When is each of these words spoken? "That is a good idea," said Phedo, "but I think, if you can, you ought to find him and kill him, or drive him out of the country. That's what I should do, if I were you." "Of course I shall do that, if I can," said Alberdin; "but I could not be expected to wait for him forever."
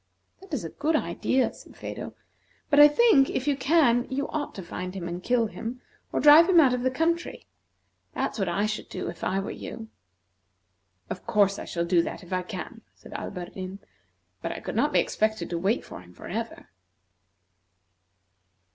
"That 0.39 0.51
is 0.51 0.63
a 0.63 0.69
good 0.69 0.95
idea," 0.95 1.53
said 1.53 1.77
Phedo, 1.77 2.15
"but 2.71 2.79
I 2.79 2.87
think, 2.87 3.29
if 3.29 3.47
you 3.47 3.55
can, 3.55 4.07
you 4.09 4.27
ought 4.29 4.55
to 4.55 4.63
find 4.63 4.95
him 4.95 5.07
and 5.07 5.21
kill 5.21 5.45
him, 5.45 5.79
or 6.11 6.19
drive 6.19 6.49
him 6.49 6.59
out 6.59 6.73
of 6.73 6.81
the 6.81 6.89
country. 6.89 7.45
That's 8.15 8.39
what 8.39 8.49
I 8.49 8.65
should 8.65 8.89
do, 8.89 9.09
if 9.11 9.23
I 9.23 9.39
were 9.39 9.51
you." 9.51 9.89
"Of 11.11 11.27
course 11.27 11.59
I 11.59 11.65
shall 11.65 11.85
do 11.85 12.01
that, 12.01 12.23
if 12.23 12.33
I 12.33 12.41
can," 12.41 12.81
said 12.95 13.13
Alberdin; 13.13 13.77
"but 14.41 14.51
I 14.51 14.59
could 14.59 14.75
not 14.75 14.91
be 14.91 14.97
expected 14.97 15.51
to 15.51 15.59
wait 15.59 15.85
for 15.85 16.01
him 16.01 16.15
forever." 16.15 16.69